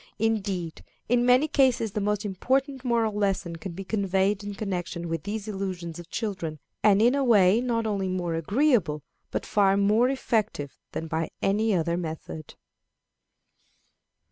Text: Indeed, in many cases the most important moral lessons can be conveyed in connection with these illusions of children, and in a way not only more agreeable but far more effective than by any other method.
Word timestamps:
Indeed, 0.17 0.83
in 1.09 1.27
many 1.27 1.47
cases 1.47 1.91
the 1.91 2.01
most 2.01 2.25
important 2.25 2.83
moral 2.83 3.13
lessons 3.13 3.57
can 3.57 3.73
be 3.73 3.83
conveyed 3.83 4.43
in 4.43 4.55
connection 4.55 5.07
with 5.07 5.21
these 5.25 5.47
illusions 5.47 5.99
of 5.99 6.09
children, 6.09 6.57
and 6.81 6.99
in 7.03 7.13
a 7.13 7.23
way 7.23 7.61
not 7.61 7.85
only 7.85 8.07
more 8.07 8.33
agreeable 8.33 9.03
but 9.29 9.45
far 9.45 9.77
more 9.77 10.09
effective 10.09 10.75
than 10.93 11.05
by 11.05 11.29
any 11.43 11.75
other 11.75 11.97
method. 11.97 12.55